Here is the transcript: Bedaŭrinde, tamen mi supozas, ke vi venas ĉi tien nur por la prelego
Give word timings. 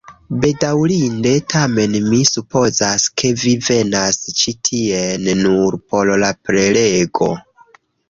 Bedaŭrinde, 0.43 1.33
tamen 1.55 1.93
mi 2.07 2.21
supozas, 2.31 3.07
ke 3.23 3.33
vi 3.43 3.55
venas 3.69 4.21
ĉi 4.43 4.57
tien 4.71 5.33
nur 5.45 5.81
por 5.93 6.15
la 6.27 6.35
prelego 6.51 7.35